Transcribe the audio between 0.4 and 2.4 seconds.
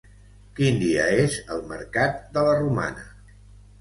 Quin dia és el mercat